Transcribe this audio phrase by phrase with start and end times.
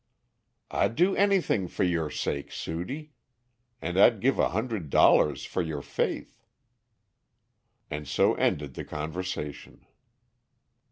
[0.71, 3.11] "I'd do anything for your sake, Sudie,
[3.83, 6.41] and I'd give a hundred dollars for your faith."
[7.91, 9.85] And so ended the conversation.